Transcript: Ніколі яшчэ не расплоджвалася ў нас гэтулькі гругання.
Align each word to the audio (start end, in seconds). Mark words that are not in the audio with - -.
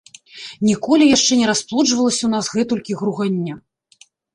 Ніколі 0.69 1.09
яшчэ 1.11 1.33
не 1.43 1.51
расплоджвалася 1.51 2.21
ў 2.25 2.29
нас 2.39 2.45
гэтулькі 2.59 2.91
гругання. 3.05 3.65